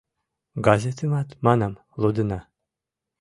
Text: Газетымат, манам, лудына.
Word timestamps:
Газетымат, 0.65 1.29
манам, 1.45 1.73
лудына. 2.01 2.39